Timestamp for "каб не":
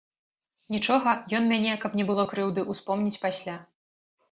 1.85-2.05